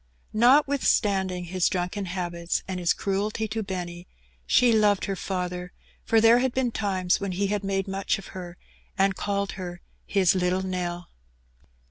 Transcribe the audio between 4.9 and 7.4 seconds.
her father, for there had been times when